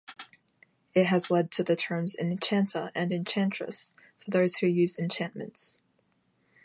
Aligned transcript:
It 0.95 1.05
has 1.05 1.29
led 1.29 1.51
to 1.51 1.63
the 1.63 1.75
terms 1.75 2.15
"enchanter" 2.15 2.91
and 2.95 3.11
"enchantress", 3.13 3.93
for 4.17 4.31
those 4.31 4.55
who 4.57 4.65
use 4.65 4.97
enchantments. 4.97 5.77